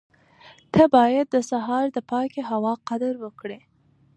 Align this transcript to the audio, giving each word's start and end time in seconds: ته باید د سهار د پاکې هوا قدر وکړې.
ته 0.73 0.83
باید 0.95 1.25
د 1.31 1.35
سهار 1.51 1.85
د 1.95 1.97
پاکې 2.11 2.41
هوا 2.51 2.73
قدر 2.89 3.13
وکړې. 3.23 3.59